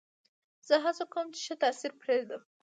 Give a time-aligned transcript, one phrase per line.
[0.67, 2.41] زه هڅه کوم، چي ښه تاثیر پرېږدم.